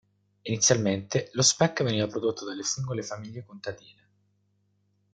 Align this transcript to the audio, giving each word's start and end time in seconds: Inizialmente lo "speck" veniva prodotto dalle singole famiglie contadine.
Inizialmente 0.49 1.29
lo 1.33 1.43
"speck" 1.43 1.83
veniva 1.83 2.07
prodotto 2.07 2.43
dalle 2.43 2.63
singole 2.63 3.03
famiglie 3.03 3.45
contadine. 3.45 4.07